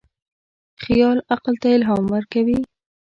[0.83, 2.59] خیال عقل ته الهام ورکوي.